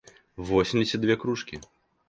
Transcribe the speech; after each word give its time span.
восемьдесят 0.35 0.99
две 1.01 1.15
кружки 1.15 1.61